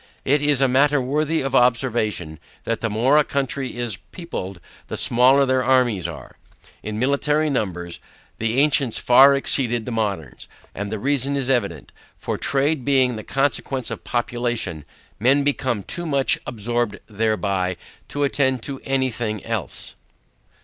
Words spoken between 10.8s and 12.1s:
the reason is evident,